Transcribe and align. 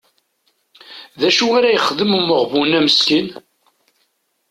D 1.19 1.21
acu 1.27 1.45
ara 1.57 1.73
yexdem 1.75 2.17
umeɣbun-a 2.19 2.79
meskin? 2.85 3.27